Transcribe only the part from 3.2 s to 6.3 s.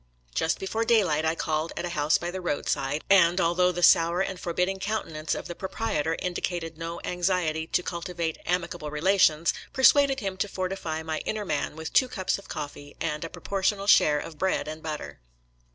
although the sour and for bidding countenance of the proprietor